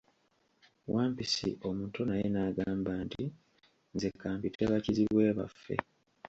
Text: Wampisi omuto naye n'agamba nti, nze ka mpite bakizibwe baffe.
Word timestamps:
Wampisi 0.93 1.49
omuto 1.67 2.01
naye 2.09 2.27
n'agamba 2.33 2.91
nti, 3.05 3.23
nze 3.93 4.09
ka 4.19 4.29
mpite 4.37 4.63
bakizibwe 4.71 5.25
baffe. 5.37 5.75